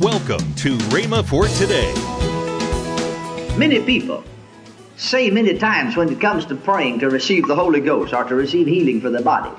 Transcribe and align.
Welcome 0.00 0.54
to 0.54 0.78
Rhema 0.90 1.26
for 1.26 1.48
today. 1.48 1.92
Many 3.58 3.80
people 3.82 4.22
say 4.96 5.28
many 5.28 5.58
times 5.58 5.96
when 5.96 6.08
it 6.08 6.20
comes 6.20 6.46
to 6.46 6.54
praying 6.54 7.00
to 7.00 7.10
receive 7.10 7.48
the 7.48 7.56
Holy 7.56 7.80
Ghost 7.80 8.14
or 8.14 8.22
to 8.22 8.36
receive 8.36 8.68
healing 8.68 9.00
for 9.00 9.10
their 9.10 9.22
bodies, 9.22 9.58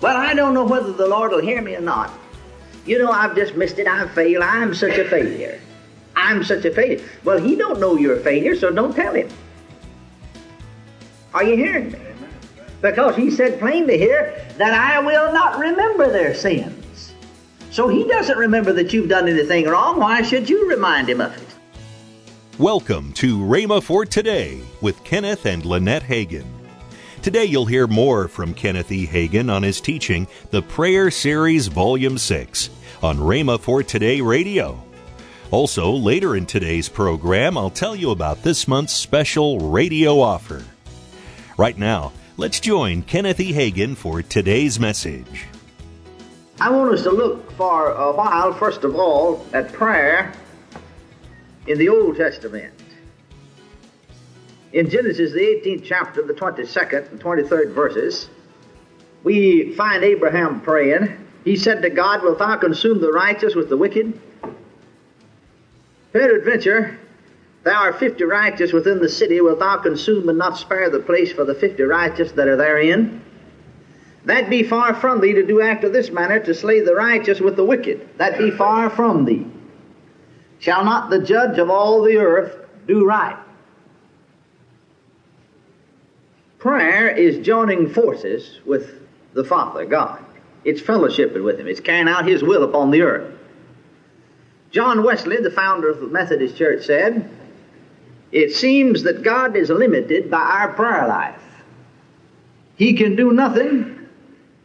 Well, 0.00 0.16
I 0.16 0.34
don't 0.34 0.52
know 0.52 0.64
whether 0.64 0.92
the 0.92 1.06
Lord 1.06 1.30
will 1.30 1.40
hear 1.40 1.62
me 1.62 1.76
or 1.76 1.80
not. 1.80 2.12
You 2.86 2.98
know, 2.98 3.12
I've 3.12 3.36
just 3.36 3.54
missed 3.54 3.78
it. 3.78 3.86
I've 3.86 4.10
failed. 4.10 4.42
I'm 4.42 4.74
such 4.74 4.98
a 4.98 5.08
failure. 5.08 5.60
I'm 6.16 6.42
such 6.42 6.64
a 6.64 6.74
failure. 6.74 7.04
Well, 7.22 7.38
he 7.38 7.54
don't 7.54 7.78
know 7.78 7.96
you're 7.96 8.16
a 8.16 8.20
failure, 8.20 8.56
so 8.56 8.72
don't 8.72 8.96
tell 8.96 9.14
him. 9.14 9.28
Are 11.32 11.44
you 11.44 11.54
hearing 11.54 11.92
me? 11.92 12.00
Because 12.82 13.14
he 13.14 13.30
said 13.30 13.60
plainly 13.60 13.96
here 13.96 14.44
that 14.56 14.74
I 14.74 14.98
will 14.98 15.32
not 15.32 15.60
remember 15.60 16.10
their 16.10 16.34
sins. 16.34 17.07
So 17.70 17.86
he 17.88 18.04
doesn't 18.04 18.38
remember 18.38 18.72
that 18.72 18.92
you've 18.92 19.10
done 19.10 19.28
anything 19.28 19.66
wrong. 19.66 19.98
Why 19.98 20.22
should 20.22 20.48
you 20.48 20.68
remind 20.68 21.08
him 21.08 21.20
of 21.20 21.36
it? 21.36 21.42
Welcome 22.58 23.12
to 23.14 23.38
Rhema 23.38 23.82
for 23.82 24.06
Today 24.06 24.60
with 24.80 25.04
Kenneth 25.04 25.44
and 25.44 25.64
Lynette 25.64 26.02
Hagin. 26.02 26.46
Today 27.20 27.44
you'll 27.44 27.66
hear 27.66 27.86
more 27.86 28.26
from 28.26 28.54
Kenneth 28.54 28.90
E. 28.90 29.06
Hagin 29.06 29.52
on 29.52 29.62
his 29.62 29.82
teaching, 29.82 30.26
The 30.50 30.62
Prayer 30.62 31.10
Series 31.10 31.66
Volume 31.66 32.16
6, 32.16 32.70
on 33.02 33.18
Rhema 33.18 33.60
for 33.60 33.82
Today 33.82 34.22
Radio. 34.22 34.82
Also, 35.50 35.90
later 35.90 36.36
in 36.36 36.46
today's 36.46 36.88
program, 36.88 37.58
I'll 37.58 37.70
tell 37.70 37.94
you 37.94 38.10
about 38.12 38.42
this 38.42 38.66
month's 38.66 38.94
special 38.94 39.70
radio 39.70 40.20
offer. 40.20 40.64
Right 41.58 41.76
now, 41.76 42.12
let's 42.38 42.60
join 42.60 43.02
Kenneth 43.02 43.40
E. 43.40 43.52
Hagin 43.52 43.94
for 43.94 44.22
today's 44.22 44.80
message. 44.80 45.46
I 46.60 46.70
want 46.70 46.92
us 46.92 47.04
to 47.04 47.12
look 47.12 47.52
for 47.52 47.92
a 47.92 48.10
while, 48.12 48.52
first 48.52 48.82
of 48.82 48.96
all, 48.96 49.46
at 49.52 49.72
prayer 49.72 50.32
in 51.68 51.78
the 51.78 51.88
Old 51.88 52.16
Testament. 52.16 52.74
In 54.72 54.90
Genesis, 54.90 55.32
the 55.32 55.38
18th 55.38 55.84
chapter, 55.84 56.22
the 56.26 56.34
22nd 56.34 57.12
and 57.12 57.20
23rd 57.20 57.72
verses, 57.72 58.28
we 59.22 59.72
find 59.74 60.02
Abraham 60.02 60.60
praying. 60.60 61.26
He 61.44 61.54
said 61.54 61.80
to 61.82 61.90
God, 61.90 62.24
Wilt 62.24 62.40
thou 62.40 62.56
consume 62.56 63.00
the 63.00 63.12
righteous 63.12 63.54
with 63.54 63.68
the 63.68 63.76
wicked? 63.76 64.20
Peradventure, 66.12 66.98
thou 67.62 67.82
art 67.82 68.00
fifty 68.00 68.24
righteous 68.24 68.72
within 68.72 68.98
the 68.98 69.08
city, 69.08 69.40
wilt 69.40 69.60
thou 69.60 69.76
consume 69.76 70.28
and 70.28 70.38
not 70.38 70.58
spare 70.58 70.90
the 70.90 70.98
place 70.98 71.32
for 71.32 71.44
the 71.44 71.54
fifty 71.54 71.84
righteous 71.84 72.32
that 72.32 72.48
are 72.48 72.56
therein? 72.56 73.22
That 74.28 74.50
be 74.50 74.62
far 74.62 74.92
from 74.92 75.22
thee 75.22 75.32
to 75.32 75.46
do 75.46 75.62
after 75.62 75.88
this 75.88 76.10
manner, 76.10 76.38
to 76.40 76.52
slay 76.52 76.80
the 76.80 76.94
righteous 76.94 77.40
with 77.40 77.56
the 77.56 77.64
wicked. 77.64 78.06
That 78.18 78.36
be 78.36 78.50
far 78.50 78.90
from 78.90 79.24
thee. 79.24 79.46
Shall 80.58 80.84
not 80.84 81.08
the 81.08 81.18
judge 81.18 81.58
of 81.58 81.70
all 81.70 82.02
the 82.02 82.18
earth 82.18 82.54
do 82.86 83.06
right? 83.06 83.38
Prayer 86.58 87.08
is 87.08 87.38
joining 87.38 87.88
forces 87.88 88.60
with 88.66 89.00
the 89.32 89.44
Father, 89.44 89.86
God. 89.86 90.22
It's 90.62 90.82
fellowshipping 90.82 91.42
with 91.42 91.58
Him. 91.58 91.66
It's 91.66 91.80
carrying 91.80 92.06
out 92.06 92.28
His 92.28 92.42
will 92.42 92.64
upon 92.64 92.90
the 92.90 93.00
earth. 93.00 93.32
John 94.72 95.04
Wesley, 95.04 95.38
the 95.38 95.50
founder 95.50 95.88
of 95.88 96.00
the 96.00 96.06
Methodist 96.06 96.54
Church, 96.54 96.84
said, 96.84 97.30
It 98.30 98.54
seems 98.54 99.04
that 99.04 99.22
God 99.22 99.56
is 99.56 99.70
limited 99.70 100.30
by 100.30 100.42
our 100.42 100.74
prayer 100.74 101.08
life. 101.08 101.40
He 102.76 102.92
can 102.92 103.16
do 103.16 103.32
nothing 103.32 103.97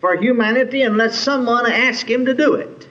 for 0.04 0.18
humanity 0.18 0.82
unless 0.82 1.18
someone 1.18 1.66
asks 1.66 2.10
Him 2.10 2.26
to 2.26 2.34
do 2.34 2.56
it. 2.56 2.90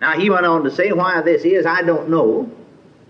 Now, 0.00 0.18
he 0.18 0.30
went 0.30 0.46
on 0.46 0.64
to 0.64 0.70
say 0.70 0.90
why 0.90 1.20
this 1.20 1.44
is, 1.44 1.66
I 1.66 1.82
don't 1.82 2.08
know, 2.08 2.50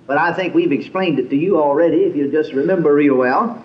but 0.09 0.19
I 0.19 0.33
think 0.33 0.53
we've 0.53 0.73
explained 0.73 1.21
it 1.21 1.31
to 1.31 1.37
you 1.37 1.63
already 1.63 1.99
if 1.99 2.17
you 2.17 2.29
just 2.29 2.53
remember 2.53 2.93
real 2.93 3.15
well. 3.15 3.65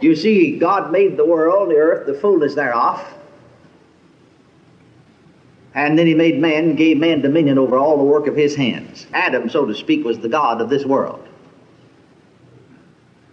You 0.00 0.14
see, 0.14 0.58
God 0.58 0.92
made 0.92 1.16
the 1.16 1.24
world, 1.24 1.70
the 1.70 1.76
earth, 1.76 2.06
the 2.06 2.12
fullness 2.12 2.54
thereof. 2.54 3.02
And 5.74 5.98
then 5.98 6.06
he 6.06 6.12
made 6.12 6.38
man 6.38 6.76
gave 6.76 6.98
man 6.98 7.22
dominion 7.22 7.56
over 7.56 7.78
all 7.78 7.96
the 7.96 8.04
work 8.04 8.26
of 8.26 8.36
his 8.36 8.54
hands. 8.54 9.06
Adam, 9.14 9.48
so 9.48 9.64
to 9.64 9.74
speak, 9.74 10.04
was 10.04 10.18
the 10.18 10.28
God 10.28 10.60
of 10.60 10.68
this 10.68 10.84
world. 10.84 11.26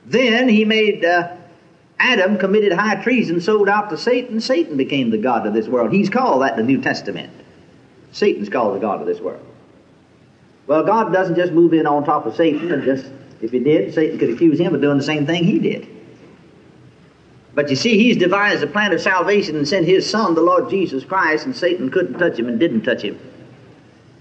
Then 0.06 0.48
he 0.48 0.64
made 0.64 1.04
uh, 1.04 1.36
Adam 2.00 2.38
committed 2.38 2.72
high 2.74 3.02
treason, 3.02 3.42
sold 3.42 3.68
out 3.68 3.90
to 3.90 3.98
Satan. 3.98 4.40
Satan 4.40 4.78
became 4.78 5.10
the 5.10 5.18
God 5.18 5.48
of 5.48 5.54
this 5.54 5.68
world. 5.68 5.92
He's 5.92 6.10
called 6.10 6.44
that 6.44 6.58
in 6.58 6.66
the 6.66 6.72
New 6.72 6.82
Testament. 6.82 7.32
Satan's 8.12 8.50
called 8.50 8.76
the 8.76 8.80
God 8.80 9.02
of 9.02 9.08
this 9.08 9.20
world. 9.20 9.44
Well, 10.68 10.84
God 10.84 11.14
doesn't 11.14 11.36
just 11.36 11.54
move 11.54 11.74
in 11.74 11.88
on 11.88 12.04
top 12.04 12.26
of 12.26 12.36
Satan 12.36 12.72
and 12.72 12.84
just, 12.84 13.06
if 13.42 13.52
he 13.52 13.60
did, 13.60 13.94
Satan 13.94 14.20
could 14.20 14.30
accuse 14.30 14.60
him 14.60 14.76
of 14.76 14.82
doing 14.82 14.98
the 14.98 15.04
same 15.04 15.26
thing 15.26 15.44
he 15.44 15.60
did. 15.60 15.88
But 17.56 17.70
you 17.72 17.76
see, 17.76 17.98
he's 17.98 18.18
devised 18.18 18.62
a 18.62 18.68
plan 18.68 18.94
of 18.94 19.02
salvation 19.02 19.56
and 19.56 19.68
sent 19.68 19.88
his 19.88 20.08
son, 20.08 20.36
the 20.36 20.42
Lord 20.42 20.70
Jesus 20.70 21.04
Christ, 21.04 21.46
and 21.46 21.56
Satan 21.56 21.90
couldn't 21.90 22.20
touch 22.20 22.38
him 22.38 22.48
and 22.48 22.60
didn't 22.60 22.84
touch 22.84 23.02
him. 23.02 23.20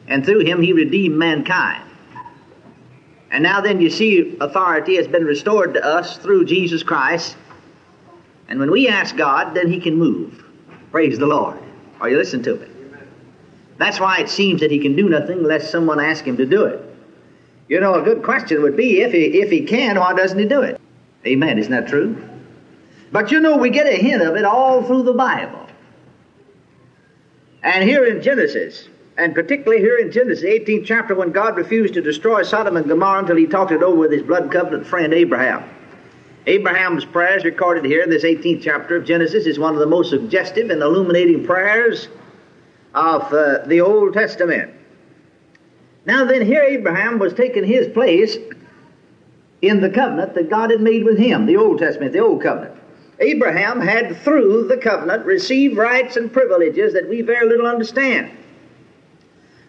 And 0.08 0.24
through 0.24 0.46
him, 0.46 0.62
he 0.62 0.72
redeemed 0.72 1.16
mankind. 1.16 1.82
And 3.30 3.42
now 3.42 3.60
then, 3.60 3.80
you 3.80 3.90
see, 3.90 4.38
authority 4.40 4.96
has 4.96 5.06
been 5.08 5.24
restored 5.24 5.74
to 5.74 5.84
us 5.84 6.16
through 6.16 6.46
Jesus 6.46 6.82
Christ. 6.82 7.36
And 8.48 8.60
when 8.60 8.70
we 8.70 8.88
ask 8.88 9.16
God, 9.16 9.54
then 9.54 9.70
he 9.70 9.80
can 9.80 9.96
move. 9.96 10.44
Praise 10.92 11.18
the 11.18 11.26
Lord. 11.26 11.58
Are 12.00 12.08
you 12.08 12.16
listening 12.16 12.44
to 12.44 12.56
me? 12.56 12.68
That's 13.78 14.00
why 14.00 14.18
it 14.18 14.30
seems 14.30 14.60
that 14.60 14.70
he 14.70 14.78
can 14.78 14.96
do 14.96 15.08
nothing 15.08 15.38
unless 15.38 15.70
someone 15.70 16.00
asks 16.00 16.26
him 16.26 16.36
to 16.38 16.46
do 16.46 16.64
it. 16.64 16.82
You 17.68 17.80
know, 17.80 17.94
a 17.94 18.02
good 18.02 18.22
question 18.22 18.62
would 18.62 18.76
be 18.76 19.00
if 19.00 19.12
he, 19.12 19.40
if 19.40 19.50
he 19.50 19.64
can, 19.64 19.98
why 19.98 20.14
doesn't 20.14 20.38
he 20.38 20.46
do 20.46 20.62
it? 20.62 20.80
Amen. 21.26 21.58
Isn't 21.58 21.72
that 21.72 21.88
true? 21.88 22.16
But 23.12 23.30
you 23.30 23.40
know, 23.40 23.56
we 23.56 23.70
get 23.70 23.86
a 23.86 23.96
hint 23.96 24.22
of 24.22 24.36
it 24.36 24.44
all 24.44 24.82
through 24.82 25.02
the 25.02 25.12
Bible. 25.12 25.66
And 27.62 27.82
here 27.88 28.04
in 28.04 28.22
Genesis, 28.22 28.88
and 29.18 29.34
particularly 29.34 29.82
here 29.82 29.98
in 29.98 30.12
Genesis, 30.12 30.44
18th 30.44 30.84
chapter, 30.86 31.14
when 31.14 31.32
God 31.32 31.56
refused 31.56 31.94
to 31.94 32.02
destroy 32.02 32.42
Sodom 32.42 32.76
and 32.76 32.86
Gomorrah 32.86 33.20
until 33.20 33.36
he 33.36 33.46
talked 33.46 33.72
it 33.72 33.82
over 33.82 33.96
with 33.96 34.12
his 34.12 34.22
blood 34.22 34.52
covenant 34.52 34.86
friend 34.86 35.12
Abraham. 35.12 35.68
Abraham's 36.46 37.04
prayers 37.04 37.44
recorded 37.44 37.84
here 37.84 38.02
in 38.02 38.10
this 38.10 38.22
18th 38.22 38.62
chapter 38.62 38.94
of 38.94 39.04
Genesis 39.04 39.46
is 39.46 39.58
one 39.58 39.74
of 39.74 39.80
the 39.80 39.86
most 39.86 40.10
suggestive 40.10 40.70
and 40.70 40.80
illuminating 40.80 41.44
prayers 41.44 42.06
of 42.94 43.22
uh, 43.32 43.66
the 43.66 43.80
Old 43.80 44.14
Testament. 44.14 44.72
Now 46.04 46.24
then, 46.24 46.46
here 46.46 46.62
Abraham 46.62 47.18
was 47.18 47.34
taking 47.34 47.64
his 47.64 47.88
place 47.88 48.36
in 49.60 49.80
the 49.80 49.90
covenant 49.90 50.34
that 50.34 50.48
God 50.48 50.70
had 50.70 50.80
made 50.80 51.02
with 51.02 51.18
him, 51.18 51.46
the 51.46 51.56
Old 51.56 51.80
Testament, 51.80 52.12
the 52.12 52.20
Old 52.20 52.40
Covenant. 52.42 52.74
Abraham 53.18 53.80
had, 53.80 54.16
through 54.18 54.68
the 54.68 54.76
covenant, 54.76 55.26
received 55.26 55.76
rights 55.76 56.16
and 56.16 56.32
privileges 56.32 56.92
that 56.92 57.08
we 57.08 57.22
very 57.22 57.48
little 57.48 57.66
understand. 57.66 58.30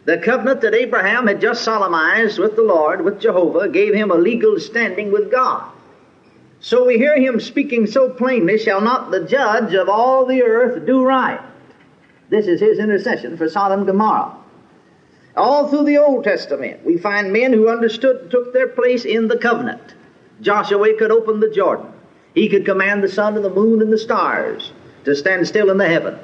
The 0.06 0.20
covenant 0.20 0.62
that 0.62 0.76
Abraham 0.76 1.26
had 1.26 1.42
just 1.42 1.64
solemnized 1.64 2.38
with 2.38 2.56
the 2.56 2.62
Lord, 2.62 3.04
with 3.04 3.20
Jehovah, 3.20 3.68
gave 3.68 3.96
him 3.96 4.12
a 4.12 4.16
legal 4.16 4.60
standing 4.60 5.12
with 5.12 5.32
God. 5.32 5.72
So 6.60 6.86
we 6.86 6.98
hear 6.98 7.20
him 7.20 7.40
speaking 7.40 7.86
so 7.86 8.10
plainly, 8.10 8.58
Shall 8.58 8.82
not 8.82 9.12
the 9.12 9.26
judge 9.26 9.74
of 9.74 9.90
all 9.90 10.26
the 10.26 10.42
earth 10.42 10.86
do 10.86 11.04
right? 11.04 11.40
This 12.30 12.48
is 12.48 12.60
his 12.60 12.80
intercession 12.80 13.38
for 13.38 13.48
Sodom 13.48 13.80
and 13.80 13.88
Gomorrah. 13.88 14.36
All 15.36 15.68
through 15.68 15.86
the 15.86 16.00
Old 16.00 16.24
Testament, 16.24 16.84
we 16.84 16.98
find 16.98 17.32
men 17.32 17.54
who 17.54 17.70
understood 17.70 18.22
and 18.22 18.32
took 18.32 18.54
their 18.54 18.68
place 18.68 19.06
in 19.06 19.28
the 19.28 19.38
covenant. 19.38 19.94
Joshua 20.42 20.94
could 20.98 21.12
open 21.12 21.40
the 21.40 21.50
Jordan. 21.50 21.94
He 22.34 22.50
could 22.50 22.66
command 22.66 23.04
the 23.04 23.08
sun 23.08 23.36
and 23.36 23.46
the 23.46 23.50
moon 23.50 23.82
and 23.82 23.94
the 23.94 23.98
stars 23.98 24.72
to 25.06 25.16
stand 25.16 25.48
still 25.48 25.70
in 25.70 25.78
the 25.78 25.88
heavens. 25.88 26.20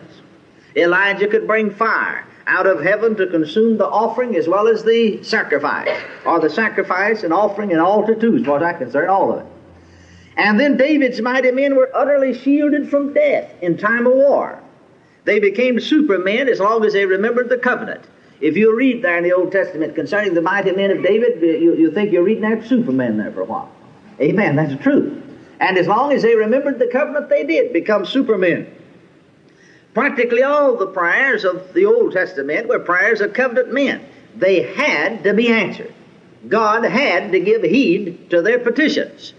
Elijah 0.75 1.27
could 1.27 1.45
bring 1.45 1.69
fire 1.69 2.25
out 2.47 2.65
of 2.65 2.81
heaven 2.81 3.15
to 3.15 3.27
consume 3.27 3.77
the 3.77 3.87
offering 3.87 4.35
as 4.35 4.47
well 4.47 4.67
as 4.67 4.83
the 4.83 5.23
sacrifice, 5.23 6.01
or 6.25 6.39
the 6.39 6.49
sacrifice 6.49 7.23
and 7.23 7.31
offering 7.31 7.71
and 7.71 7.79
altar 7.79 8.15
too, 8.15 8.35
as 8.35 8.45
far 8.45 8.57
as 8.57 8.63
I 8.63 8.73
concern, 8.73 9.09
all 9.09 9.31
of 9.31 9.45
it. 9.45 9.52
And 10.35 10.59
then 10.59 10.77
David's 10.77 11.21
mighty 11.21 11.51
men 11.51 11.75
were 11.75 11.91
utterly 11.93 12.33
shielded 12.33 12.89
from 12.89 13.13
death 13.13 13.53
in 13.61 13.77
time 13.77 14.07
of 14.07 14.13
war. 14.13 14.61
They 15.25 15.39
became 15.39 15.79
supermen 15.79 16.49
as 16.49 16.59
long 16.59 16.83
as 16.85 16.93
they 16.93 17.05
remembered 17.05 17.49
the 17.49 17.57
covenant. 17.57 18.03
If 18.41 18.57
you 18.57 18.75
read 18.75 19.01
there 19.01 19.17
in 19.17 19.23
the 19.23 19.31
Old 19.31 19.51
Testament 19.51 19.95
concerning 19.95 20.33
the 20.33 20.41
mighty 20.41 20.71
men 20.71 20.91
of 20.91 21.03
David, 21.03 21.41
you, 21.41 21.75
you 21.75 21.91
think 21.91 22.11
you're 22.11 22.23
reading 22.23 22.43
after 22.43 22.67
Superman 22.67 23.17
there 23.17 23.31
for 23.31 23.41
a 23.41 23.45
while. 23.45 23.71
Amen. 24.19 24.55
That's 24.55 24.71
the 24.71 24.77
truth. 24.77 25.23
And 25.59 25.77
as 25.77 25.87
long 25.87 26.11
as 26.11 26.23
they 26.23 26.35
remembered 26.35 26.79
the 26.79 26.87
covenant, 26.87 27.29
they 27.29 27.45
did 27.45 27.71
become 27.71 28.05
supermen. 28.05 28.67
Practically 29.93 30.43
all 30.43 30.75
the 30.75 30.87
prayers 30.87 31.45
of 31.45 31.73
the 31.73 31.85
Old 31.85 32.11
Testament 32.13 32.67
were 32.67 32.79
prayers 32.79 33.21
of 33.21 33.33
covenant 33.33 33.71
men. 33.71 34.03
They 34.35 34.63
had 34.73 35.23
to 35.23 35.33
be 35.33 35.49
answered. 35.49 35.93
God 36.47 36.83
had 36.83 37.31
to 37.31 37.39
give 37.39 37.61
heed 37.61 38.29
to 38.31 38.41
their 38.41 38.59
petitions. 38.59 39.33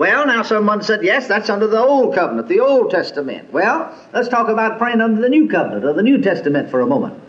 Well, 0.00 0.26
now 0.26 0.42
someone 0.42 0.82
said, 0.82 1.04
yes, 1.04 1.28
that's 1.28 1.50
under 1.50 1.66
the 1.66 1.78
Old 1.78 2.14
Covenant, 2.14 2.48
the 2.48 2.60
Old 2.60 2.90
Testament. 2.90 3.52
Well, 3.52 3.94
let's 4.14 4.28
talk 4.28 4.48
about 4.48 4.78
praying 4.78 5.02
under 5.02 5.20
the 5.20 5.28
New 5.28 5.46
Covenant 5.46 5.84
or 5.84 5.92
the 5.92 6.02
New 6.02 6.22
Testament 6.22 6.70
for 6.70 6.80
a 6.80 6.86
moment. 6.86 7.20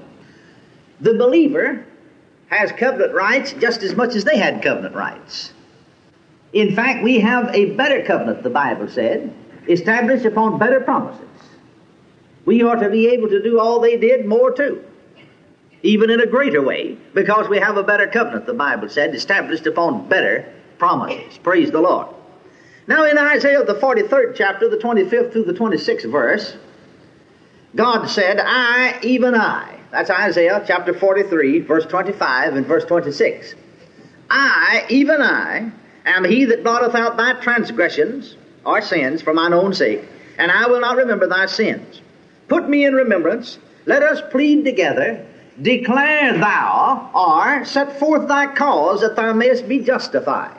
the 1.01 1.15
believer 1.15 1.85
has 2.47 2.71
covenant 2.71 3.13
rights 3.13 3.51
just 3.51 3.83
as 3.83 3.93
much 3.93 4.15
as 4.15 4.23
they 4.23 4.37
had 4.37 4.63
covenant 4.63 4.95
rights. 4.95 5.51
In 6.53 6.73
fact, 6.73 7.03
we 7.03 7.19
have 7.19 7.53
a 7.53 7.71
better 7.71 8.03
covenant, 8.03 8.41
the 8.41 8.49
Bible 8.49 8.87
said, 8.87 9.33
established 9.67 10.23
upon 10.23 10.57
better 10.57 10.79
promises. 10.79 11.27
We 12.45 12.63
ought 12.63 12.75
to 12.75 12.89
be 12.89 13.09
able 13.09 13.27
to 13.27 13.43
do 13.43 13.59
all 13.59 13.81
they 13.81 13.97
did, 13.97 14.25
more 14.25 14.49
too, 14.49 14.81
even 15.83 16.09
in 16.09 16.21
a 16.21 16.25
greater 16.25 16.61
way, 16.61 16.97
because 17.13 17.49
we 17.49 17.57
have 17.57 17.75
a 17.75 17.83
better 17.83 18.07
covenant, 18.07 18.45
the 18.45 18.53
Bible 18.53 18.87
said, 18.87 19.13
established 19.13 19.67
upon 19.67 20.07
better 20.07 20.45
promises. 20.77 21.37
Praise 21.37 21.69
the 21.69 21.81
Lord. 21.81 22.07
Now, 22.91 23.05
in 23.05 23.17
Isaiah, 23.17 23.63
the 23.63 23.75
43rd 23.75 24.35
chapter, 24.35 24.67
the 24.67 24.75
25th 24.75 25.31
through 25.31 25.45
the 25.45 25.53
26th 25.53 26.11
verse, 26.11 26.57
God 27.73 28.07
said, 28.07 28.37
I, 28.43 28.99
even 29.01 29.33
I, 29.33 29.79
that's 29.91 30.09
Isaiah 30.09 30.61
chapter 30.67 30.93
43, 30.93 31.59
verse 31.59 31.85
25 31.85 32.57
and 32.57 32.65
verse 32.65 32.83
26. 32.83 33.55
I, 34.29 34.85
even 34.89 35.21
I, 35.21 35.71
am 36.05 36.25
he 36.25 36.43
that 36.43 36.65
blotteth 36.65 36.93
out 36.93 37.15
thy 37.15 37.39
transgressions 37.39 38.35
or 38.65 38.81
sins 38.81 39.21
for 39.21 39.33
mine 39.33 39.53
own 39.53 39.73
sake, 39.73 40.03
and 40.37 40.51
I 40.51 40.67
will 40.67 40.81
not 40.81 40.97
remember 40.97 41.27
thy 41.27 41.45
sins. 41.45 42.01
Put 42.49 42.67
me 42.67 42.83
in 42.83 42.93
remembrance, 42.93 43.57
let 43.85 44.03
us 44.03 44.21
plead 44.31 44.65
together, 44.65 45.25
declare 45.61 46.37
thou, 46.37 47.09
or 47.15 47.63
set 47.63 47.97
forth 47.97 48.27
thy 48.27 48.53
cause 48.53 48.99
that 48.99 49.15
thou 49.15 49.31
mayest 49.31 49.69
be 49.69 49.79
justified. 49.79 50.57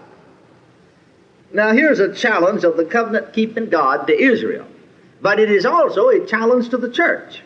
Now 1.53 1.73
here's 1.73 2.01
a 2.01 2.15
challenge 2.15 2.65
of 2.65 2.77
the 2.77 2.85
covenant 2.85 3.33
keeping 3.33 3.69
God 3.69 4.07
to 4.07 4.19
Israel, 4.19 4.67
but 5.21 5.39
it 5.39 5.51
is 5.51 5.67
also 5.67 6.09
a 6.09 6.27
challenge 6.27 6.71
to 6.71 6.79
the 6.79 6.91
church. 6.91 7.43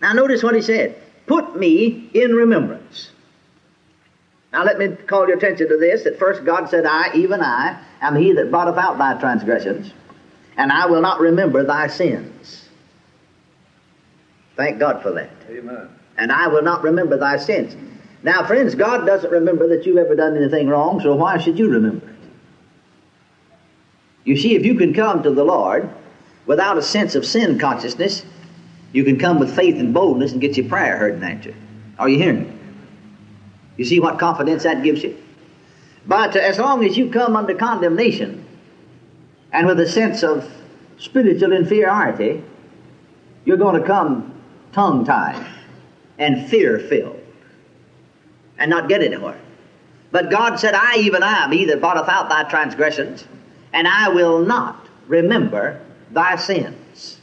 Now 0.00 0.12
notice 0.12 0.42
what 0.42 0.54
he 0.54 0.62
said. 0.62 0.96
Put 1.26 1.56
me 1.56 2.10
in 2.12 2.34
remembrance. 2.34 3.10
Now 4.52 4.64
let 4.64 4.78
me 4.78 4.96
call 5.06 5.28
your 5.28 5.36
attention 5.36 5.68
to 5.68 5.76
this, 5.76 6.04
that 6.04 6.18
first 6.18 6.44
God 6.44 6.68
said, 6.68 6.84
I, 6.84 7.14
even 7.14 7.40
I, 7.40 7.80
am 8.00 8.16
he 8.16 8.32
that 8.32 8.50
blotteth 8.50 8.76
out 8.76 8.98
thy 8.98 9.18
transgressions, 9.20 9.92
and 10.56 10.72
I 10.72 10.86
will 10.86 11.00
not 11.00 11.20
remember 11.20 11.64
thy 11.64 11.86
sins. 11.86 12.68
Thank 14.56 14.78
God 14.78 15.02
for 15.02 15.12
that. 15.12 15.30
Amen. 15.48 15.88
And 16.18 16.32
I 16.32 16.48
will 16.48 16.62
not 16.62 16.82
remember 16.82 17.16
thy 17.16 17.36
sins. 17.36 17.76
Now, 18.22 18.44
friends, 18.44 18.74
God 18.74 19.06
doesn't 19.06 19.30
remember 19.30 19.68
that 19.68 19.86
you've 19.86 19.96
ever 19.96 20.14
done 20.14 20.36
anything 20.36 20.68
wrong, 20.68 21.00
so 21.00 21.14
why 21.14 21.38
should 21.38 21.58
you 21.58 21.70
remember 21.70 22.06
it? 22.06 22.19
You 24.24 24.36
see, 24.36 24.54
if 24.54 24.64
you 24.64 24.74
can 24.74 24.92
come 24.92 25.22
to 25.22 25.30
the 25.30 25.44
Lord 25.44 25.88
without 26.46 26.78
a 26.78 26.82
sense 26.82 27.14
of 27.14 27.24
sin 27.24 27.58
consciousness, 27.58 28.24
you 28.92 29.04
can 29.04 29.18
come 29.18 29.38
with 29.38 29.54
faith 29.54 29.76
and 29.76 29.94
boldness 29.94 30.32
and 30.32 30.40
get 30.40 30.56
your 30.56 30.68
prayer 30.68 30.96
heard 30.96 31.14
and 31.14 31.24
answered. 31.24 31.54
Are 31.98 32.08
you 32.08 32.18
hearing 32.18 32.42
me? 32.42 32.52
You 33.76 33.84
see 33.84 34.00
what 34.00 34.18
confidence 34.18 34.64
that 34.64 34.82
gives 34.82 35.02
you? 35.02 35.16
But 36.06 36.36
as 36.36 36.58
long 36.58 36.84
as 36.84 36.96
you 36.96 37.10
come 37.10 37.36
under 37.36 37.54
condemnation 37.54 38.44
and 39.52 39.66
with 39.66 39.80
a 39.80 39.88
sense 39.88 40.22
of 40.22 40.50
spiritual 40.98 41.52
inferiority, 41.52 42.42
you're 43.44 43.56
going 43.56 43.80
to 43.80 43.86
come 43.86 44.34
tongue 44.72 45.04
tied 45.04 45.46
and 46.18 46.48
fear 46.48 46.78
filled 46.78 47.20
and 48.58 48.70
not 48.70 48.88
get 48.88 49.02
anywhere. 49.02 49.40
But 50.12 50.30
God 50.30 50.56
said, 50.56 50.74
I, 50.74 50.96
even 50.98 51.22
I, 51.22 51.44
am 51.44 51.52
he 51.52 51.64
that 51.66 51.80
blotteth 51.80 52.08
out 52.08 52.28
thy 52.28 52.44
transgressions, 52.44 53.24
and 53.72 53.86
I 53.86 54.08
will 54.08 54.44
not 54.44 54.86
remember 55.06 55.80
thy 56.10 56.36
sins. 56.36 57.18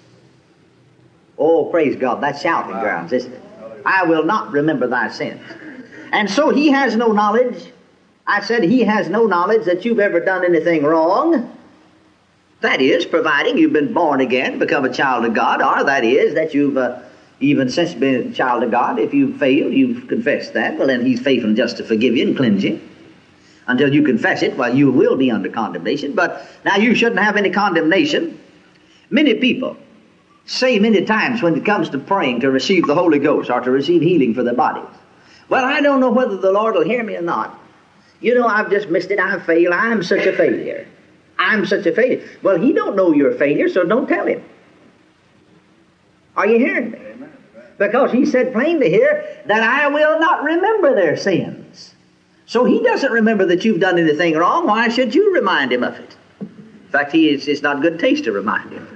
Oh, 1.37 1.65
praise 1.65 1.95
God. 1.95 2.21
That's 2.21 2.41
shouting 2.41 2.79
grounds, 2.79 3.13
isn't 3.13 3.33
it? 3.33 3.41
I 3.85 4.03
will 4.03 4.23
not 4.23 4.51
remember 4.51 4.87
thy 4.87 5.09
sins. 5.09 5.41
And 6.11 6.29
so 6.29 6.49
he 6.49 6.71
has 6.71 6.95
no 6.95 7.11
knowledge. 7.11 7.71
I 8.25 8.41
said 8.41 8.63
he 8.63 8.81
has 8.81 9.07
no 9.07 9.25
knowledge 9.25 9.65
that 9.65 9.85
you've 9.85 9.99
ever 9.99 10.19
done 10.19 10.43
anything 10.43 10.83
wrong. 10.83 11.53
That 12.61 12.81
is, 12.81 13.05
providing 13.05 13.57
you've 13.57 13.73
been 13.73 13.93
born 13.93 14.19
again, 14.19 14.57
become 14.57 14.83
a 14.83 14.91
child 14.91 15.25
of 15.25 15.33
God, 15.33 15.61
or 15.61 15.85
that 15.85 16.03
is, 16.03 16.33
that 16.33 16.53
you've 16.53 16.75
uh, 16.75 17.01
even 17.39 17.69
since 17.69 17.93
been 17.93 18.31
a 18.31 18.33
child 18.33 18.63
of 18.63 18.71
God. 18.71 18.99
If 18.99 19.13
you've 19.13 19.37
failed, 19.37 19.73
you've 19.73 20.07
confessed 20.07 20.53
that. 20.53 20.77
Well, 20.77 20.87
then 20.87 21.05
he's 21.05 21.21
faithful 21.21 21.49
and 21.49 21.57
just 21.57 21.77
to 21.77 21.83
forgive 21.83 22.17
you 22.17 22.27
and 22.27 22.35
cleanse 22.35 22.63
you. 22.63 22.81
Until 23.67 23.93
you 23.93 24.01
confess 24.01 24.43
it, 24.43 24.55
well, 24.55 24.73
you 24.73 24.91
will 24.91 25.17
be 25.17 25.29
under 25.29 25.49
condemnation. 25.49 26.13
But 26.13 26.47
now 26.63 26.77
you 26.77 26.95
shouldn't 26.95 27.19
have 27.19 27.35
any 27.35 27.49
condemnation. 27.49 28.39
Many 29.09 29.35
people 29.35 29.77
say 30.45 30.79
many 30.79 31.03
times 31.03 31.41
when 31.41 31.55
it 31.55 31.65
comes 31.65 31.89
to 31.89 31.99
praying 31.99 32.39
to 32.39 32.49
receive 32.49 32.87
the 32.87 32.95
Holy 32.95 33.19
Ghost 33.19 33.49
or 33.49 33.59
to 33.59 33.69
receive 33.69 34.01
healing 34.01 34.33
for 34.33 34.43
their 34.43 34.53
bodies. 34.53 34.89
Well, 35.49 35.65
I 35.65 35.81
don't 35.81 35.99
know 35.99 36.11
whether 36.11 36.37
the 36.37 36.51
Lord 36.51 36.75
will 36.75 36.83
hear 36.83 37.03
me 37.03 37.15
or 37.15 37.21
not. 37.21 37.59
You 38.21 38.35
know, 38.35 38.47
I've 38.47 38.69
just 38.69 38.89
missed 38.89 39.11
it. 39.11 39.19
I 39.19 39.39
failed. 39.39 39.73
I'm 39.73 40.01
such 40.01 40.25
a 40.25 40.35
failure. 40.35 40.87
I'm 41.37 41.65
such 41.65 41.85
a 41.85 41.93
failure. 41.93 42.27
Well, 42.41 42.57
he 42.57 42.73
don't 42.73 42.95
know 42.95 43.13
you're 43.13 43.31
a 43.31 43.37
failure, 43.37 43.69
so 43.69 43.83
don't 43.83 44.07
tell 44.07 44.25
him. 44.25 44.43
Are 46.35 46.47
you 46.47 46.57
hearing 46.57 46.91
me? 46.91 46.99
Because 47.77 48.11
he 48.11 48.25
said 48.25 48.53
plainly 48.53 48.89
here 48.89 49.41
that 49.45 49.61
I 49.61 49.87
will 49.87 50.19
not 50.19 50.43
remember 50.43 50.95
their 50.95 51.15
sins. 51.15 51.56
So 52.47 52.63
he 52.63 52.81
doesn't 52.81 53.11
remember 53.11 53.45
that 53.45 53.65
you've 53.65 53.81
done 53.81 53.99
anything 53.99 54.35
wrong. 54.35 54.65
Why 54.65 54.87
should 54.87 55.13
you 55.13 55.33
remind 55.33 55.71
him 55.71 55.83
of 55.83 55.99
it? 55.99 56.15
In 56.39 56.91
fact, 56.91 57.11
he 57.11 57.29
is, 57.29 57.47
it's 57.47 57.61
not 57.61 57.81
good 57.81 57.99
taste 57.99 58.23
to 58.23 58.31
remind 58.31 58.71
him. 58.71 58.87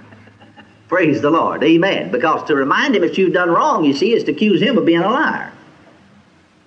Praise 0.88 1.22
the 1.22 1.30
Lord. 1.30 1.62
Amen. 1.64 2.12
Because 2.12 2.48
to 2.48 2.56
remind 2.56 2.96
him 2.96 3.04
if 3.04 3.18
you've 3.18 3.34
done 3.34 3.50
wrong, 3.50 3.84
you 3.84 3.94
see, 3.94 4.14
is 4.14 4.24
to 4.24 4.32
accuse 4.32 4.62
him 4.62 4.78
of 4.78 4.86
being 4.86 5.02
a 5.02 5.10
liar. 5.10 5.52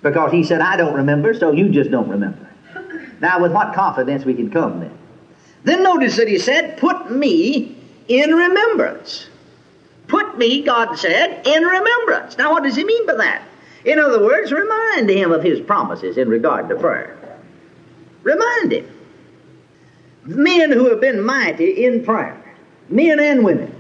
Because 0.03 0.31
he 0.31 0.45
said, 0.45 0.61
I 0.61 0.77
don't 0.77 0.95
remember, 0.95 1.33
so 1.33 1.53
you 1.53 1.71
just 1.71 1.91
don't 1.91 2.09
remember. 2.09 2.47
Now, 3.21 3.41
with 3.41 3.53
what 3.53 3.75
confidence 3.75 4.27
we 4.27 4.35
can 4.35 4.51
come 4.51 4.81
then? 4.81 4.99
Then 5.63 5.83
notice 5.83 6.17
that 6.17 6.29
he 6.29 6.39
said, 6.39 6.77
Put 6.77 7.11
me 7.11 7.77
in 8.09 8.35
remembrance. 8.35 9.29
Put 10.07 10.37
me, 10.37 10.63
God 10.63 10.97
said, 10.99 11.47
in 11.47 11.63
remembrance. 11.63 12.37
Now, 12.37 12.53
what 12.53 12.63
does 12.63 12.77
he 12.77 12.85
mean 12.85 13.07
by 13.07 13.15
that? 13.15 13.43
In 13.85 13.99
other 13.99 14.23
words, 14.23 14.51
remind 14.51 15.11
him 15.11 15.31
of 15.31 15.43
his 15.43 15.61
promises 15.61 16.17
in 16.17 16.29
regard 16.29 16.69
to 16.69 16.77
prayer. 16.77 17.17
Remind 18.23 18.73
him. 18.73 18.91
Men 20.25 20.73
who 20.73 20.89
have 20.89 21.01
been 21.01 21.23
mighty 21.23 21.85
in 21.85 22.03
prayer, 22.03 22.43
men 22.89 23.21
and 23.21 23.45
women, 23.45 23.75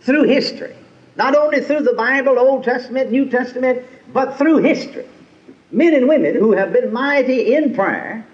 through 0.00 0.24
history. 0.24 0.74
Not 1.16 1.36
only 1.36 1.60
through 1.60 1.82
the 1.82 1.92
Bible, 1.92 2.38
Old 2.38 2.64
Testament, 2.64 3.12
New 3.12 3.28
Testament, 3.28 3.84
but 4.12 4.36
through 4.36 4.58
history. 4.58 5.06
Men 5.70 5.94
and 5.94 6.08
women 6.08 6.34
who 6.34 6.52
have 6.52 6.72
been 6.72 6.92
mighty 6.92 7.54
in 7.54 7.74
prayer 7.74 8.26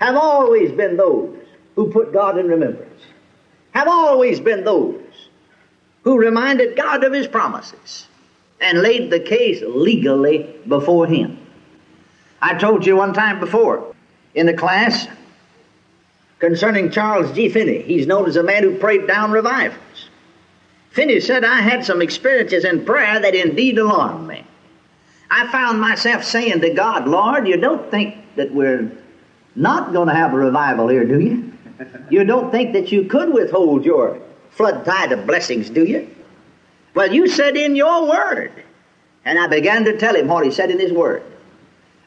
have 0.00 0.16
always 0.16 0.72
been 0.72 0.96
those 0.96 1.38
who 1.76 1.92
put 1.92 2.12
God 2.12 2.38
in 2.38 2.48
remembrance, 2.48 3.02
have 3.70 3.86
always 3.86 4.40
been 4.40 4.64
those 4.64 5.00
who 6.02 6.18
reminded 6.18 6.76
God 6.76 7.04
of 7.04 7.12
His 7.12 7.28
promises 7.28 8.08
and 8.62 8.80
laid 8.80 9.10
the 9.10 9.20
case 9.20 9.62
legally 9.66 10.54
before 10.66 11.06
Him. 11.06 11.38
I 12.40 12.54
told 12.54 12.86
you 12.86 12.96
one 12.96 13.12
time 13.12 13.40
before 13.40 13.94
in 14.34 14.46
the 14.46 14.54
class 14.54 15.06
concerning 16.38 16.90
Charles 16.90 17.30
G. 17.32 17.48
Finney. 17.48 17.82
He's 17.82 18.06
known 18.06 18.26
as 18.26 18.36
a 18.36 18.42
man 18.42 18.62
who 18.62 18.76
prayed 18.78 19.06
down 19.06 19.30
revivals. 19.30 20.08
Finney 20.90 21.20
said, 21.20 21.44
I 21.44 21.60
had 21.60 21.84
some 21.84 22.02
experiences 22.02 22.64
in 22.64 22.84
prayer 22.84 23.20
that 23.20 23.34
indeed 23.34 23.78
alarmed 23.78 24.26
me. 24.26 24.44
I 25.30 25.50
found 25.50 25.80
myself 25.80 26.24
saying 26.24 26.60
to 26.60 26.70
God, 26.70 27.08
Lord, 27.08 27.48
you 27.48 27.56
don't 27.56 27.90
think 27.90 28.16
that 28.36 28.52
we're 28.52 28.90
not 29.54 29.92
going 29.92 30.08
to 30.08 30.14
have 30.14 30.34
a 30.34 30.36
revival 30.36 30.88
here, 30.88 31.04
do 31.04 31.20
you? 31.20 31.52
You 32.10 32.24
don't 32.24 32.50
think 32.50 32.74
that 32.74 32.92
you 32.92 33.04
could 33.04 33.32
withhold 33.32 33.84
your 33.84 34.20
flood 34.50 34.84
tide 34.84 35.12
of 35.12 35.26
blessings, 35.26 35.70
do 35.70 35.84
you? 35.84 36.08
Well, 36.94 37.12
you 37.12 37.28
said 37.28 37.56
in 37.56 37.76
your 37.76 38.08
word. 38.08 38.52
And 39.24 39.38
I 39.38 39.46
began 39.46 39.84
to 39.84 39.96
tell 39.96 40.16
him 40.16 40.28
what 40.28 40.44
he 40.44 40.50
said 40.50 40.70
in 40.70 40.80
his 40.80 40.92
word. 40.92 41.22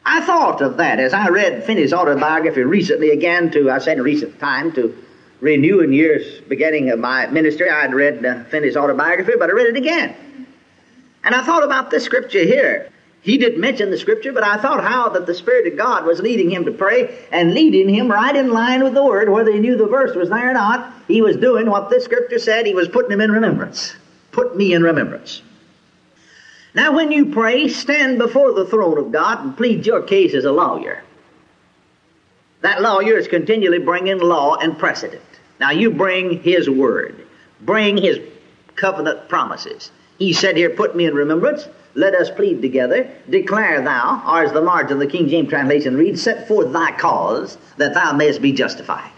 I 0.06 0.22
thought 0.22 0.62
of 0.62 0.78
that 0.78 1.00
as 1.00 1.14
I 1.14 1.30
read 1.30 1.64
Finney's 1.64 1.94
autobiography 1.94 2.62
recently 2.62 3.10
again 3.10 3.50
to, 3.52 3.72
I 3.72 3.80
said 3.80 3.98
in 3.98 4.04
recent 4.04 4.40
time, 4.40 4.72
to 4.74 4.96
renew 5.42 5.80
in 5.80 5.94
years 5.94 6.42
beginning 6.42 6.92
of 6.92 7.00
my 7.00 7.28
ministry. 7.28 7.70
I'd 7.70 7.94
read 7.94 8.24
uh, 8.26 8.44
Finney's 8.46 8.78
autobiography, 8.78 9.34
but 9.40 9.50
I 9.50 9.54
read 9.54 9.68
it 9.68 9.78
again. 9.78 10.16
And 11.24 11.34
I 11.34 11.44
thought 11.44 11.64
about 11.64 11.90
this 11.90 12.04
scripture 12.04 12.44
here. 12.44 12.92
He 13.22 13.40
didn't 13.40 13.60
mention 13.60 13.90
the 13.90 13.98
scripture, 13.98 14.32
but 14.32 14.44
I 14.44 14.58
thought 14.58 14.84
how 14.84 15.10
that 15.10 15.26
the 15.26 15.34
Spirit 15.34 15.66
of 15.66 15.76
God 15.76 16.06
was 16.06 16.20
leading 16.20 16.52
him 16.52 16.66
to 16.66 16.72
pray 16.72 17.26
and 17.32 17.56
leading 17.56 17.90
him 17.90 18.12
right 18.12 18.36
in 18.36 18.52
line 18.52 18.84
with 18.84 18.94
the 18.94 19.04
Word, 19.04 19.30
whether 19.30 19.52
he 19.52 19.58
knew 19.58 19.76
the 19.76 19.88
verse 19.88 20.16
was 20.16 20.30
there 20.30 20.52
or 20.52 20.54
not. 20.54 20.94
He 21.08 21.24
was 21.24 21.36
doing 21.36 21.68
what 21.68 21.90
this 21.90 22.04
scripture 22.04 22.38
said. 22.38 22.68
He 22.68 22.76
was 22.76 22.88
putting 22.88 23.12
him 23.12 23.22
in 23.22 23.32
remembrance. 23.32 23.96
Put 24.36 24.58
me 24.58 24.74
in 24.74 24.84
remembrance. 24.84 25.42
Now, 26.74 26.94
when 26.94 27.10
you 27.10 27.28
pray, 27.28 27.70
stand 27.70 28.18
before 28.18 28.52
the 28.52 28.66
throne 28.66 28.98
of 28.98 29.10
God 29.14 29.40
and 29.40 29.56
plead 29.56 29.86
your 29.86 30.02
case 30.02 30.34
as 30.34 30.44
a 30.44 30.52
lawyer. 30.52 31.02
That 32.60 32.82
lawyer 32.82 33.18
is 33.18 33.30
continually 33.30 33.80
bringing 33.80 34.20
law 34.20 34.58
and 34.58 34.78
precedent. 34.78 35.24
Now 35.62 35.72
you 35.72 35.90
bring 35.90 36.42
his 36.42 36.70
word, 36.70 37.26
bring 37.62 37.96
his 37.96 38.20
covenant 38.76 39.30
promises. 39.30 39.90
He 40.20 40.34
said 40.34 40.58
here, 40.58 40.70
put 40.70 40.98
me 40.98 41.06
in 41.06 41.16
remembrance. 41.16 41.70
let 41.94 42.14
us 42.14 42.30
plead 42.30 42.62
together. 42.62 43.10
Declare 43.30 43.84
thou, 43.84 44.22
or 44.28 44.44
as 44.44 44.52
the 44.52 44.62
margin 44.62 44.94
of 44.94 45.00
the 45.00 45.08
King 45.08 45.30
James 45.30 45.48
translation 45.48 45.96
reads, 45.96 46.22
set 46.22 46.46
forth 46.46 46.74
thy 46.74 46.92
cause 46.92 47.58
that 47.78 47.94
thou 47.94 48.12
mayest 48.12 48.42
be 48.42 48.52
justified. 48.52 49.12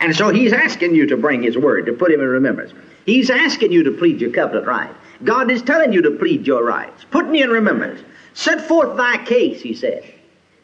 And 0.00 0.16
so 0.16 0.30
he's 0.30 0.52
asking 0.52 0.96
you 0.96 1.06
to 1.06 1.16
bring 1.16 1.44
his 1.44 1.56
word, 1.56 1.86
to 1.86 1.92
put 1.92 2.10
him 2.10 2.20
in 2.20 2.26
remembrance. 2.26 2.72
He's 3.08 3.30
asking 3.30 3.72
you 3.72 3.84
to 3.84 3.92
plead 3.92 4.20
your 4.20 4.30
covenant 4.30 4.66
right. 4.66 4.94
God 5.24 5.50
is 5.50 5.62
telling 5.62 5.94
you 5.94 6.02
to 6.02 6.10
plead 6.10 6.46
your 6.46 6.62
rights. 6.62 7.06
Put 7.10 7.30
me 7.30 7.42
in 7.42 7.48
remembrance. 7.48 8.02
Set 8.34 8.68
forth 8.68 8.98
thy 8.98 9.24
case, 9.24 9.62
he 9.62 9.72
said. 9.72 10.04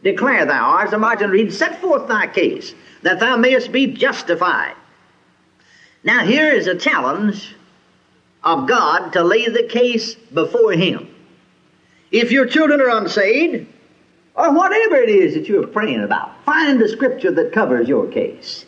Declare 0.03 0.45
thou, 0.45 0.77
as 0.77 0.91
the 0.91 0.99
margin 0.99 1.31
reads, 1.31 1.57
set 1.57 1.81
forth 1.81 2.07
thy 2.07 2.27
case, 2.27 2.75
that 3.01 3.19
thou 3.19 3.39
mayest 3.39 3.73
be 3.73 3.87
justified. 3.87 4.75
Now 6.03 6.27
here 6.27 6.51
is 6.51 6.67
a 6.67 6.75
challenge 6.75 7.57
of 8.43 8.69
God 8.69 9.15
to 9.15 9.25
lay 9.25 9.49
the 9.49 9.67
case 9.67 10.15
before 10.15 10.73
him. 10.73 11.09
If 12.13 12.31
your 12.31 12.45
children 12.45 12.79
are 12.83 12.91
unsaved, 12.91 13.67
or 14.35 14.53
whatever 14.53 14.97
it 14.97 15.09
is 15.09 15.33
that 15.33 15.49
you're 15.49 15.67
praying 15.67 16.03
about, 16.03 16.45
find 16.45 16.79
the 16.79 16.91
scripture 16.91 17.31
that 17.31 17.53
covers 17.53 17.89
your 17.89 18.07
case. 18.07 18.67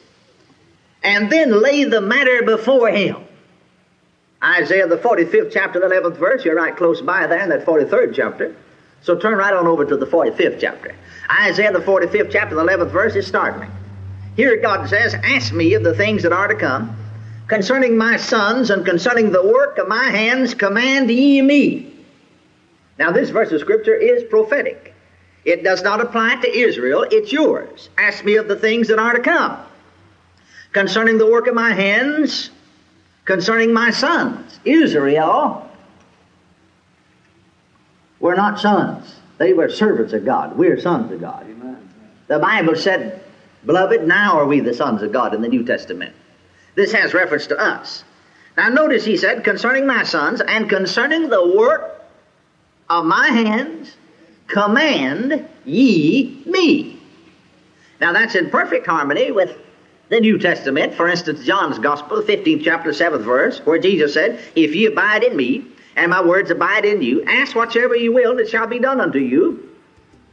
And 1.02 1.30
then 1.30 1.60
lay 1.60 1.84
the 1.84 2.00
matter 2.00 2.42
before 2.42 2.88
him. 2.88 3.25
Isaiah, 4.46 4.86
the 4.86 4.96
45th 4.96 5.50
chapter, 5.52 5.80
the 5.80 5.86
11th 5.86 6.16
verse, 6.18 6.44
you're 6.44 6.54
right 6.54 6.76
close 6.76 7.02
by 7.02 7.26
there 7.26 7.42
in 7.42 7.48
that 7.48 7.66
43rd 7.66 8.14
chapter. 8.14 8.54
So 9.02 9.16
turn 9.16 9.34
right 9.36 9.52
on 9.52 9.66
over 9.66 9.84
to 9.84 9.96
the 9.96 10.06
45th 10.06 10.60
chapter. 10.60 10.94
Isaiah, 11.42 11.72
the 11.72 11.80
45th 11.80 12.30
chapter, 12.30 12.54
the 12.54 12.62
11th 12.62 12.90
verse 12.90 13.16
is 13.16 13.26
startling. 13.26 13.70
Here 14.36 14.56
God 14.60 14.88
says, 14.88 15.14
Ask 15.14 15.52
me 15.52 15.74
of 15.74 15.82
the 15.82 15.94
things 15.94 16.22
that 16.22 16.32
are 16.32 16.46
to 16.46 16.54
come. 16.54 16.96
Concerning 17.48 17.96
my 17.96 18.16
sons 18.16 18.70
and 18.70 18.84
concerning 18.84 19.32
the 19.32 19.44
work 19.44 19.78
of 19.78 19.88
my 19.88 20.04
hands, 20.04 20.54
command 20.54 21.10
ye 21.10 21.42
me. 21.42 21.92
Now, 22.98 23.10
this 23.10 23.30
verse 23.30 23.50
of 23.52 23.60
Scripture 23.60 23.94
is 23.94 24.24
prophetic. 24.24 24.94
It 25.44 25.62
does 25.62 25.82
not 25.82 26.00
apply 26.00 26.36
to 26.36 26.48
Israel, 26.48 27.06
it's 27.10 27.32
yours. 27.32 27.88
Ask 27.98 28.24
me 28.24 28.36
of 28.36 28.48
the 28.48 28.56
things 28.56 28.88
that 28.88 28.98
are 28.98 29.12
to 29.12 29.20
come. 29.20 29.58
Concerning 30.72 31.18
the 31.18 31.30
work 31.30 31.46
of 31.46 31.54
my 31.54 31.72
hands, 31.72 32.50
concerning 33.26 33.72
my 33.72 33.90
sons. 33.90 34.58
Israel 34.64 35.68
were 38.18 38.34
not 38.34 38.58
sons, 38.58 39.16
they 39.36 39.52
were 39.52 39.68
servants 39.68 40.14
of 40.14 40.24
God. 40.24 40.56
We're 40.56 40.80
sons 40.80 41.12
of 41.12 41.20
God. 41.20 41.42
Amen. 41.42 41.88
The 42.28 42.38
Bible 42.38 42.74
said, 42.74 43.22
Beloved, 43.66 44.06
now 44.06 44.38
are 44.38 44.46
we 44.46 44.60
the 44.60 44.72
sons 44.72 45.02
of 45.02 45.12
God 45.12 45.34
in 45.34 45.42
the 45.42 45.48
New 45.48 45.64
Testament. 45.64 46.14
This 46.76 46.92
has 46.92 47.12
reference 47.12 47.46
to 47.48 47.58
us. 47.58 48.04
Now, 48.56 48.68
notice 48.68 49.04
he 49.04 49.16
said, 49.16 49.44
concerning 49.44 49.86
my 49.86 50.02
sons 50.02 50.40
and 50.40 50.70
concerning 50.70 51.28
the 51.28 51.54
work 51.56 52.00
of 52.88 53.04
my 53.04 53.28
hands, 53.28 53.96
command 54.46 55.46
ye 55.64 56.42
me. 56.46 56.98
Now, 58.00 58.12
that's 58.12 58.34
in 58.34 58.50
perfect 58.50 58.86
harmony 58.86 59.30
with 59.30 59.58
the 60.08 60.20
New 60.20 60.38
Testament. 60.38 60.94
For 60.94 61.08
instance, 61.08 61.44
John's 61.44 61.78
Gospel, 61.78 62.22
15th 62.22 62.62
chapter, 62.62 62.90
7th 62.90 63.22
verse, 63.22 63.58
where 63.60 63.78
Jesus 63.78 64.14
said, 64.14 64.40
If 64.54 64.74
ye 64.74 64.86
abide 64.86 65.24
in 65.24 65.36
me, 65.36 65.66
and 65.96 66.10
my 66.10 66.24
words 66.24 66.50
abide 66.50 66.84
in 66.84 67.02
you, 67.02 67.24
ask 67.24 67.56
whatsoever 67.56 67.96
you 67.96 68.12
will, 68.12 68.38
it 68.38 68.48
shall 68.48 68.66
be 68.66 68.78
done 68.78 69.00
unto 69.00 69.18
you. 69.18 69.70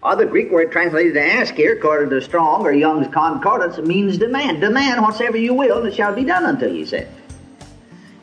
Or 0.04 0.18
the 0.18 0.26
Greek 0.26 0.52
word 0.52 0.72
translated 0.72 1.14
to 1.14 1.26
ask 1.26 1.56
here, 1.56 1.78
according 1.78 2.10
to 2.10 2.22
Strong 2.22 2.66
or 2.66 2.74
Young's 2.74 3.08
Concordance, 3.14 3.78
means 3.78 4.18
demand. 4.18 4.60
Demand 4.60 5.02
whatsoever 5.02 5.38
you 5.38 5.54
will, 5.54 5.86
it 5.86 5.96
shall 5.96 6.14
be 6.14 6.26
done 6.26 6.44
unto 6.44 6.68
you, 6.68 6.86
said. 6.86 7.08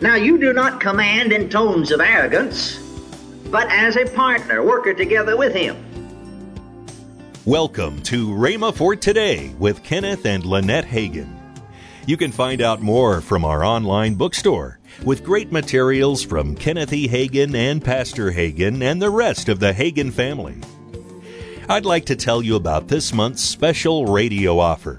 Now, 0.02 0.14
you 0.14 0.38
do 0.38 0.52
not 0.52 0.80
command 0.80 1.33
in 1.33 1.49
tones 1.49 1.90
of 1.90 2.00
arrogance, 2.00 2.78
but 3.50 3.66
as 3.71 3.97
a 3.97 4.04
partner, 4.04 4.62
worker 4.62 4.92
together 4.92 5.37
with 5.37 5.54
him. 5.54 5.76
Welcome 7.47 8.02
to 8.02 8.28
Rhema 8.28 8.75
for 8.75 8.95
Today 8.95 9.54
with 9.59 9.83
Kenneth 9.83 10.26
and 10.26 10.45
Lynette 10.45 10.85
Hagin. 10.85 11.39
You 12.10 12.16
can 12.16 12.32
find 12.32 12.60
out 12.60 12.82
more 12.82 13.20
from 13.20 13.44
our 13.44 13.64
online 13.64 14.16
bookstore 14.16 14.80
with 15.04 15.22
great 15.22 15.52
materials 15.52 16.24
from 16.24 16.56
Kenneth 16.56 16.92
E. 16.92 17.06
Hagin 17.06 17.54
and 17.54 17.84
Pastor 17.84 18.32
Hagin 18.32 18.82
and 18.82 19.00
the 19.00 19.10
rest 19.10 19.48
of 19.48 19.60
the 19.60 19.72
Hagin 19.72 20.12
family. 20.12 20.56
I'd 21.68 21.84
like 21.86 22.06
to 22.06 22.16
tell 22.16 22.42
you 22.42 22.56
about 22.56 22.88
this 22.88 23.12
month's 23.12 23.42
special 23.42 24.06
radio 24.06 24.58
offer. 24.58 24.98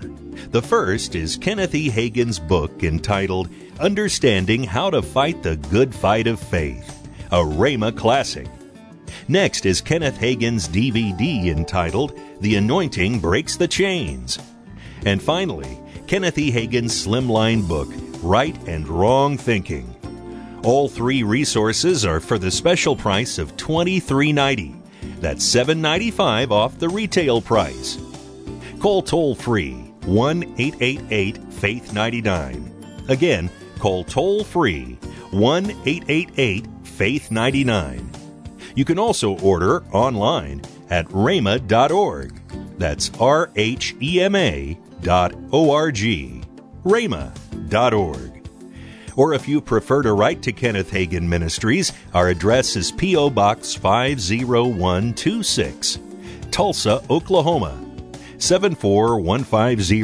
The 0.52 0.62
first 0.62 1.14
is 1.14 1.36
Kenneth 1.36 1.76
E. 1.76 1.90
Hagin's 1.90 2.40
book 2.40 2.82
entitled 2.82 3.50
Understanding 3.82 4.64
How 4.64 4.90
to 4.90 5.02
Fight 5.02 5.44
the 5.44 5.58
Good 5.58 5.94
Fight 5.94 6.28
of 6.28 6.40
Faith, 6.40 7.10
a 7.30 7.40
Rhema 7.40 7.94
classic. 7.94 8.48
Next 9.28 9.66
is 9.66 9.82
Kenneth 9.82 10.18
Hagin's 10.18 10.70
DVD 10.70 11.48
entitled 11.48 12.18
The 12.40 12.56
Anointing 12.56 13.20
Breaks 13.20 13.58
the 13.58 13.68
Chains. 13.68 14.40
And 15.06 15.22
finally, 15.22 15.78
Kenneth 16.12 16.38
E. 16.38 16.52
Hagin's 16.52 17.08
slimline 17.08 17.66
book, 17.66 17.88
Right 18.22 18.58
and 18.68 18.86
Wrong 18.86 19.38
Thinking. 19.38 19.96
All 20.62 20.90
three 20.90 21.24
resources 21.24 22.06
are 22.06 22.20
for 22.20 22.38
the 22.38 22.52
special 22.52 22.98
price 22.98 23.38
of 23.38 23.56
$23.90. 23.56 24.76
That's 25.22 25.46
$7.95 25.46 26.52
off 26.52 26.78
the 26.78 26.90
retail 26.90 27.42
price. 27.42 27.98
Call 28.82 29.02
toll 29.02 29.36
free 29.36 29.94
1 30.04 30.44
888 30.58 31.54
Faith 31.54 31.94
99. 31.94 33.06
Again, 33.08 33.50
call 33.80 34.04
toll 34.04 34.44
free 34.44 34.98
1 35.32 35.72
888 35.86 36.68
Faith 36.84 37.32
99. 37.32 38.12
You 38.76 38.84
can 38.84 39.00
also 39.00 39.40
order 39.40 39.86
online 39.94 40.62
at 40.90 41.08
rhema.org. 41.08 42.38
That's 42.78 43.12
R 43.18 43.50
H 43.56 43.96
E 44.02 44.20
M 44.20 44.36
A 44.36 44.78
dot 45.02 45.34
O 45.52 45.72
R 45.72 45.92
G. 45.92 46.44
rhema.org. 46.84 48.48
Or 49.18 49.34
if 49.34 49.46
you 49.48 49.60
prefer 49.62 50.04
to 50.04 50.14
write 50.14 50.44
to 50.44 50.54
Kenneth 50.54 50.92
Hagin 50.92 51.28
Ministries, 51.28 51.92
our 52.14 52.28
address 52.30 52.76
is 52.76 52.92
P.O. 52.92 53.32
Box 53.32 53.74
50126, 53.76 56.00
Tulsa, 56.50 57.04
Oklahoma 57.10 57.78
74150. 58.38 60.04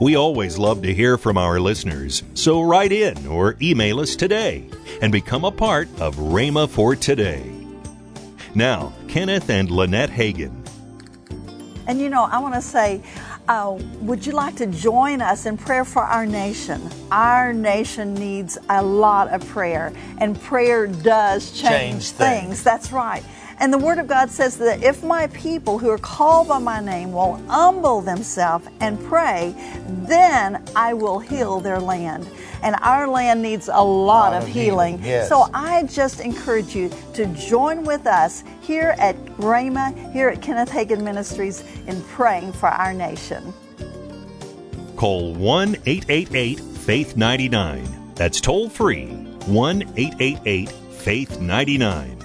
We 0.00 0.16
always 0.16 0.58
love 0.58 0.82
to 0.82 0.94
hear 0.94 1.18
from 1.18 1.36
our 1.36 1.58
listeners, 1.58 2.22
so 2.34 2.62
write 2.62 2.92
in 2.92 3.26
or 3.26 3.56
email 3.60 3.98
us 3.98 4.14
today 4.14 4.70
and 5.02 5.10
become 5.10 5.44
a 5.44 5.50
part 5.50 5.88
of 6.00 6.14
Rhema 6.16 6.68
for 6.68 6.94
Today. 6.94 7.50
Now, 8.54 8.92
Kenneth 9.08 9.50
and 9.50 9.68
Lynette 9.70 10.10
Hagin. 10.10 10.54
And 11.88 12.00
you 12.00 12.08
know, 12.10 12.22
I 12.24 12.38
want 12.38 12.54
to 12.54 12.62
say, 12.62 13.02
uh, 13.48 13.78
would 14.00 14.26
you 14.26 14.32
like 14.32 14.56
to 14.56 14.66
join 14.66 15.22
us 15.22 15.46
in 15.46 15.56
prayer 15.56 15.84
for 15.84 16.02
our 16.02 16.26
nation? 16.26 16.80
Our 17.10 17.52
nation 17.52 18.14
needs 18.14 18.58
a 18.68 18.82
lot 18.82 19.28
of 19.28 19.46
prayer, 19.48 19.92
and 20.18 20.38
prayer 20.40 20.86
does 20.86 21.50
change, 21.52 21.62
change 21.62 22.10
things. 22.10 22.40
things. 22.40 22.62
That's 22.62 22.92
right. 22.92 23.24
And 23.60 23.72
the 23.72 23.78
Word 23.78 23.98
of 23.98 24.06
God 24.06 24.30
says 24.30 24.56
that 24.58 24.84
if 24.84 25.02
my 25.02 25.26
people 25.28 25.78
who 25.78 25.90
are 25.90 25.98
called 25.98 26.48
by 26.48 26.58
my 26.58 26.80
name 26.80 27.12
will 27.12 27.36
humble 27.48 28.02
themselves 28.02 28.68
and 28.80 29.02
pray, 29.06 29.54
then 29.88 30.62
I 30.76 30.94
will 30.94 31.18
heal 31.18 31.58
their 31.58 31.80
land. 31.80 32.28
And 32.62 32.76
our 32.80 33.06
land 33.06 33.42
needs 33.42 33.68
a 33.68 33.72
lot, 33.72 33.84
lot 33.84 34.34
of, 34.34 34.42
of 34.42 34.48
healing. 34.48 34.98
healing, 34.98 35.08
yes. 35.08 35.28
So 35.28 35.48
I 35.54 35.84
just 35.84 36.20
encourage 36.20 36.74
you 36.74 36.90
to 37.14 37.26
join 37.26 37.84
with 37.84 38.06
us 38.06 38.44
here 38.60 38.94
at 38.98 39.16
Rhema, 39.36 40.12
here 40.12 40.28
at 40.28 40.42
Kenneth 40.42 40.70
Hagin 40.70 41.02
Ministries, 41.02 41.64
in 41.86 42.02
praying 42.04 42.52
for 42.52 42.68
our 42.68 42.92
nation. 42.92 43.52
Call 44.96 45.34
1 45.34 45.76
888 45.86 46.60
Faith 46.60 47.16
99. 47.16 48.12
That's 48.14 48.40
toll 48.40 48.68
free 48.68 49.06
1 49.46 49.82
888 49.96 50.70
Faith 50.70 51.40
99. 51.40 52.18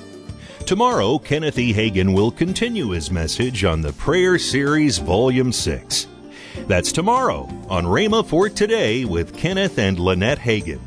Tomorrow, 0.65 1.19
Kenneth 1.19 1.59
E. 1.59 1.73
Hagin 1.73 2.13
will 2.15 2.31
continue 2.31 2.89
his 2.89 3.11
message 3.11 3.65
on 3.65 3.81
the 3.81 3.91
Prayer 3.93 4.39
Series 4.39 4.97
Volume 4.97 5.51
6. 5.51 6.07
That's 6.67 6.91
tomorrow 6.91 7.49
on 7.69 7.85
Rhema 7.85 8.25
for 8.25 8.49
Today 8.49 9.05
with 9.05 9.37
Kenneth 9.37 9.77
and 9.77 9.99
Lynette 9.99 10.39
Hagin. 10.39 10.79